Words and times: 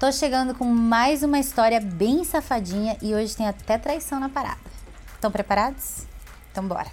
Tô 0.00 0.12
chegando 0.12 0.54
com 0.54 0.64
mais 0.64 1.24
uma 1.24 1.40
história 1.40 1.80
bem 1.80 2.22
safadinha 2.22 2.96
e 3.02 3.16
hoje 3.16 3.36
tem 3.36 3.48
até 3.48 3.76
traição 3.76 4.20
na 4.20 4.28
parada. 4.28 4.60
Estão 5.12 5.28
preparados? 5.28 6.06
Então 6.52 6.68
bora. 6.68 6.86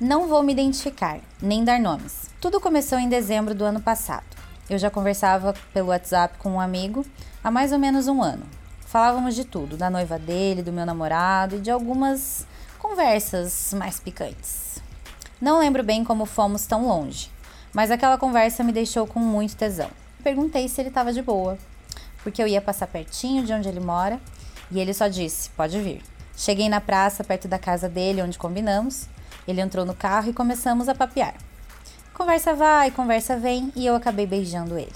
Não 0.00 0.28
vou 0.28 0.40
me 0.40 0.52
identificar, 0.52 1.18
nem 1.42 1.64
dar 1.64 1.80
nomes. 1.80 2.30
Tudo 2.40 2.60
começou 2.60 3.00
em 3.00 3.08
dezembro 3.08 3.52
do 3.52 3.64
ano 3.64 3.80
passado. 3.80 4.24
Eu 4.70 4.78
já 4.78 4.88
conversava 4.90 5.54
pelo 5.72 5.88
WhatsApp 5.88 6.38
com 6.38 6.52
um 6.52 6.60
amigo 6.60 7.04
há 7.42 7.50
mais 7.50 7.72
ou 7.72 7.80
menos 7.80 8.06
um 8.06 8.22
ano. 8.22 8.46
Falávamos 8.86 9.34
de 9.34 9.44
tudo, 9.44 9.76
da 9.76 9.90
noiva 9.90 10.16
dele, 10.16 10.62
do 10.62 10.72
meu 10.72 10.86
namorado 10.86 11.56
e 11.56 11.60
de 11.60 11.72
algumas 11.72 12.46
conversas 12.78 13.74
mais 13.76 13.98
picantes. 13.98 14.80
Não 15.40 15.58
lembro 15.58 15.82
bem 15.82 16.04
como 16.04 16.26
fomos 16.26 16.64
tão 16.64 16.86
longe, 16.86 17.28
mas 17.72 17.90
aquela 17.90 18.16
conversa 18.16 18.62
me 18.62 18.70
deixou 18.70 19.04
com 19.04 19.18
muito 19.18 19.56
tesão. 19.56 19.90
Perguntei 20.22 20.68
se 20.68 20.80
ele 20.80 20.90
estava 20.90 21.12
de 21.12 21.20
boa, 21.20 21.58
porque 22.24 22.42
eu 22.42 22.48
ia 22.48 22.60
passar 22.60 22.88
pertinho 22.88 23.44
de 23.44 23.52
onde 23.52 23.68
ele 23.68 23.78
mora 23.78 24.18
e 24.72 24.80
ele 24.80 24.92
só 24.92 25.06
disse: 25.06 25.50
pode 25.50 25.78
vir. 25.80 26.02
Cheguei 26.36 26.68
na 26.68 26.80
praça 26.80 27.22
perto 27.22 27.46
da 27.46 27.58
casa 27.58 27.88
dele, 27.88 28.22
onde 28.22 28.36
combinamos. 28.36 29.06
Ele 29.46 29.60
entrou 29.60 29.84
no 29.84 29.94
carro 29.94 30.30
e 30.30 30.32
começamos 30.32 30.88
a 30.88 30.94
papear. 30.94 31.34
Conversa 32.12 32.54
vai, 32.54 32.90
conversa 32.90 33.36
vem 33.36 33.72
e 33.76 33.86
eu 33.86 33.94
acabei 33.94 34.26
beijando 34.26 34.76
ele. 34.76 34.92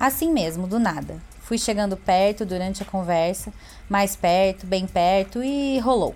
Assim 0.00 0.32
mesmo, 0.32 0.66
do 0.66 0.78
nada. 0.78 1.20
Fui 1.40 1.58
chegando 1.58 1.96
perto 1.96 2.46
durante 2.46 2.82
a 2.82 2.86
conversa, 2.86 3.52
mais 3.88 4.16
perto, 4.16 4.64
bem 4.64 4.86
perto 4.86 5.42
e 5.42 5.78
rolou. 5.80 6.14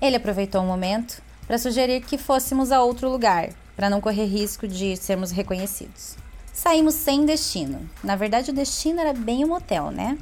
Ele 0.00 0.16
aproveitou 0.16 0.62
o 0.62 0.64
um 0.64 0.68
momento 0.68 1.20
para 1.46 1.58
sugerir 1.58 2.00
que 2.02 2.16
fôssemos 2.16 2.70
a 2.70 2.82
outro 2.82 3.10
lugar, 3.10 3.50
para 3.76 3.90
não 3.90 4.00
correr 4.00 4.24
risco 4.24 4.68
de 4.68 4.96
sermos 4.96 5.30
reconhecidos. 5.30 6.16
Saímos 6.62 6.94
sem 6.94 7.24
destino. 7.24 7.88
Na 8.04 8.16
verdade, 8.16 8.50
o 8.50 8.54
destino 8.54 9.00
era 9.00 9.14
bem 9.14 9.44
o 9.44 9.46
um 9.46 9.48
motel, 9.48 9.90
né? 9.90 10.18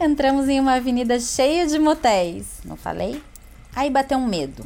Entramos 0.00 0.48
em 0.48 0.58
uma 0.58 0.76
avenida 0.76 1.20
cheia 1.20 1.66
de 1.66 1.78
motéis, 1.78 2.62
não 2.64 2.74
falei? 2.74 3.22
Aí 3.76 3.90
bateu 3.90 4.16
um 4.16 4.26
medo. 4.26 4.64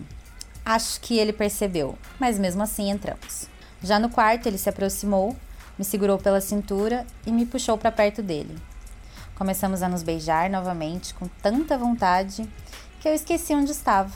Acho 0.65 1.01
que 1.01 1.19
ele 1.19 1.33
percebeu, 1.33 1.99
mas 2.17 2.39
mesmo 2.39 2.63
assim 2.63 2.93
entramos. 2.93 3.49
Já 3.83 3.99
no 3.99 4.09
quarto, 4.09 4.47
ele 4.47 4.57
se 4.57 4.69
aproximou, 4.69 5.35
me 5.77 5.85
segurou 5.85 6.17
pela 6.17 6.41
cintura 6.41 7.05
e 7.27 7.33
me 7.33 7.45
puxou 7.45 7.77
para 7.77 7.91
perto 7.91 8.23
dele. 8.23 8.57
Começamos 9.35 9.83
a 9.83 9.89
nos 9.89 10.05
beijar 10.05 10.49
novamente 10.49 11.13
com 11.13 11.27
tanta 11.43 11.77
vontade 11.77 12.49
que 13.01 13.09
eu 13.09 13.15
esqueci 13.15 13.53
onde 13.53 13.73
estava. 13.73 14.13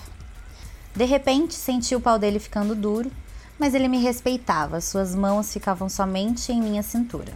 De 0.94 1.04
repente, 1.04 1.54
senti 1.54 1.96
o 1.96 2.00
pau 2.00 2.20
dele 2.20 2.38
ficando 2.38 2.76
duro 2.76 3.10
mas 3.62 3.74
ele 3.74 3.86
me 3.86 3.98
respeitava, 3.98 4.80
suas 4.80 5.14
mãos 5.14 5.52
ficavam 5.52 5.88
somente 5.88 6.50
em 6.50 6.60
minha 6.60 6.82
cintura. 6.82 7.32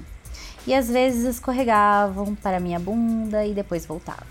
E 0.66 0.74
às 0.74 0.88
vezes 0.88 1.24
escorregavam 1.24 2.34
para 2.34 2.58
minha 2.58 2.80
bunda 2.80 3.46
e 3.46 3.54
depois 3.54 3.86
voltavam. 3.86 4.26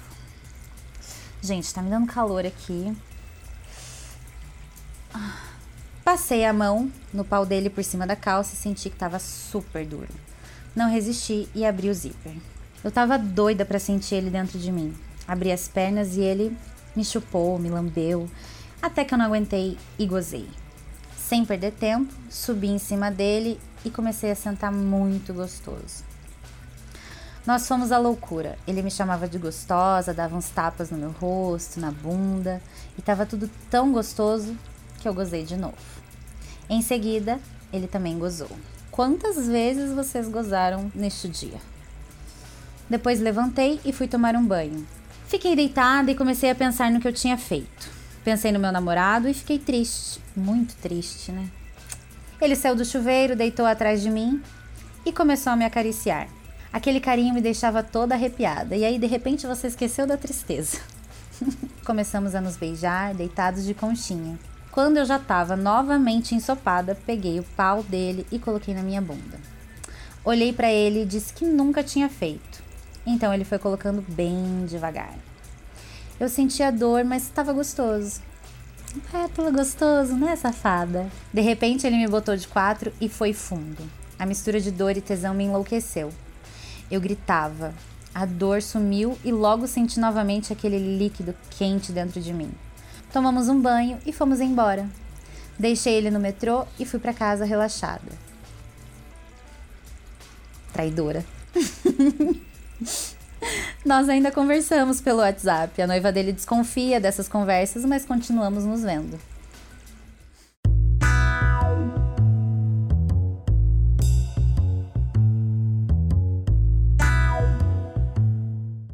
Gente, 1.42 1.74
tá 1.74 1.82
me 1.82 1.90
dando 1.90 2.06
calor 2.06 2.46
aqui. 2.46 2.94
Passei 6.04 6.44
a 6.44 6.52
mão 6.52 6.92
no 7.14 7.24
pau 7.24 7.46
dele 7.46 7.70
por 7.70 7.82
cima 7.82 8.06
da 8.06 8.18
calça 8.18 8.56
e 8.56 8.58
senti 8.58 8.90
que 8.90 8.98
tava 8.98 9.18
super 9.18 9.86
duro. 9.86 10.14
Não 10.76 10.92
resisti 10.92 11.48
e 11.56 11.66
abri 11.66 11.90
o 11.90 11.94
zíper. 11.94 12.36
Eu 12.84 12.92
tava 12.92 13.18
doida 13.18 13.64
para 13.64 13.80
sentir 13.80 14.16
ele 14.16 14.30
dentro 14.30 14.60
de 14.60 14.70
mim. 14.70 14.94
Abri 15.26 15.50
as 15.50 15.70
pernas 15.70 16.18
e 16.18 16.20
ele 16.20 16.58
me 16.94 17.06
chupou, 17.06 17.58
me 17.58 17.70
lambeu, 17.70 18.30
até 18.82 19.06
que 19.06 19.14
eu 19.14 19.18
não 19.18 19.28
aguentei 19.28 19.78
e 19.98 20.06
gozei. 20.06 20.50
Sem 21.28 21.44
perder 21.44 21.72
tempo, 21.72 22.14
subi 22.30 22.68
em 22.68 22.78
cima 22.78 23.10
dele 23.10 23.60
e 23.84 23.90
comecei 23.90 24.30
a 24.30 24.36
sentar 24.36 24.72
muito 24.72 25.34
gostoso. 25.34 26.04
Nós 27.48 27.68
fomos 27.68 27.92
à 27.92 27.98
loucura. 27.98 28.60
Ele 28.68 28.84
me 28.84 28.92
chamava 28.92 29.28
de 29.28 29.40
gostosa, 29.40 30.14
dava 30.14 30.38
uns 30.38 30.50
tapas 30.50 30.92
no 30.92 31.00
meu 31.00 31.10
rosto, 31.10 31.80
na 31.80 31.90
bunda, 31.90 32.62
e 32.96 33.00
estava 33.00 33.26
tudo 33.26 33.50
tão 33.72 33.92
gostoso 33.92 34.56
que 35.00 35.08
eu 35.08 35.16
gozei 35.16 35.44
de 35.44 35.58
novo. 35.58 35.74
Em 36.70 36.84
seguida, 36.84 37.40
ele 37.74 37.88
também 37.88 38.20
gozou. 38.20 38.52
Quantas 38.92 39.48
vezes 39.48 39.96
vocês 39.96 40.28
gozaram 40.28 40.92
neste 40.94 41.28
dia? 41.28 41.60
Depois 42.88 43.20
levantei 43.20 43.82
e 43.84 43.92
fui 43.92 44.08
tomar 44.08 44.36
um 44.36 44.46
banho. 44.46 44.86
Fiquei 45.28 45.56
deitada 45.56 46.12
e 46.12 46.16
comecei 46.16 46.52
a 46.52 46.56
pensar 46.56 46.92
no 46.92 47.00
que 47.00 47.08
eu 47.08 47.14
tinha 47.14 47.36
feito. 47.36 47.96
Pensei 48.26 48.52
no 48.52 48.60
meu 48.60 48.72
namorado 48.72 49.30
e 49.30 49.36
fiquei 49.36 49.60
triste, 49.60 50.20
muito 50.36 50.76
triste, 50.78 51.32
né? 51.32 51.48
Ele 52.42 52.56
saiu 52.56 52.76
do 52.76 52.84
chuveiro, 52.84 53.36
deitou 53.36 53.68
atrás 53.68 54.02
de 54.02 54.10
mim 54.10 54.42
e 55.06 55.14
começou 55.14 55.54
a 55.54 55.56
me 55.56 55.64
acariciar. 55.64 56.28
Aquele 56.74 57.00
carinho 57.00 57.36
me 57.36 57.40
deixava 57.40 57.84
toda 57.84 58.16
arrepiada, 58.16 58.76
e 58.76 58.84
aí 58.84 58.98
de 58.98 59.06
repente 59.06 59.46
você 59.46 59.68
esqueceu 59.68 60.08
da 60.08 60.18
tristeza. 60.18 60.80
Começamos 61.86 62.34
a 62.34 62.42
nos 62.42 62.58
beijar, 62.58 63.14
deitados 63.14 63.64
de 63.64 63.76
conchinha. 63.76 64.40
Quando 64.72 64.98
eu 64.98 65.06
já 65.06 65.18
estava 65.18 65.56
novamente 65.56 66.34
ensopada, 66.34 66.98
peguei 67.06 67.40
o 67.40 67.46
pau 67.56 67.84
dele 67.84 68.26
e 68.32 68.40
coloquei 68.40 68.74
na 68.74 68.82
minha 68.82 69.02
bunda. 69.04 69.40
Olhei 70.24 70.52
para 70.52 70.72
ele 70.72 71.04
e 71.04 71.06
disse 71.06 71.32
que 71.32 71.46
nunca 71.46 71.84
tinha 71.84 72.10
feito. 72.10 72.64
Então 73.06 73.32
ele 73.32 73.46
foi 73.46 73.60
colocando 73.60 74.02
bem 74.02 74.66
devagar. 74.68 75.14
Eu 76.20 76.30
sentia 76.30 76.72
dor, 76.72 77.04
mas 77.04 77.24
estava 77.24 77.52
gostoso. 77.52 78.22
Tava 79.12 79.52
gostoso, 79.52 80.16
né, 80.16 80.36
safada? 80.38 81.12
De 81.34 81.42
repente 81.42 81.86
ele 81.86 81.98
me 81.98 82.08
botou 82.08 82.38
de 82.38 82.48
quatro 82.48 82.94
e 83.02 83.10
foi 83.10 83.34
fundo. 83.34 83.84
A 84.18 84.26
mistura 84.26 84.62
de 84.62 84.72
dor 84.72 84.96
e 84.96 85.02
tesão 85.02 85.34
me 85.34 85.44
enlouqueceu. 85.44 86.14
Eu 86.90 87.02
gritava. 87.02 87.74
A 88.14 88.26
dor 88.26 88.62
sumiu 88.62 89.18
e 89.26 89.32
logo 89.32 89.68
senti 89.68 90.00
novamente 90.00 90.54
aquele 90.54 90.98
líquido 90.98 91.36
quente 91.50 91.92
dentro 91.92 92.22
de 92.22 92.32
mim. 92.32 92.50
Tomamos 93.12 93.50
um 93.50 93.60
banho 93.60 94.00
e 94.06 94.14
fomos 94.14 94.40
embora. 94.40 94.90
Deixei 95.60 95.96
ele 95.96 96.10
no 96.10 96.20
metrô 96.20 96.66
e 96.80 96.86
fui 96.86 97.00
para 97.00 97.14
casa 97.14 97.44
relaxada. 97.44 98.12
Traidora. 100.72 101.26
Nós 103.86 104.10
ainda 104.10 104.32
conversamos 104.32 105.00
pelo 105.00 105.20
WhatsApp. 105.20 105.82
A 105.82 105.88
noiva 105.88 106.12
dele 106.12 106.34
desconfia 106.34 107.00
dessas 107.00 107.28
conversas, 107.28 107.86
mas 107.86 108.06
continuamos 108.06 108.66
nos 108.66 108.82
vendo. 108.82 109.20